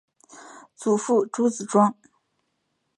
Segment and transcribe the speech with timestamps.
[0.75, 1.95] 祖父朱子庄。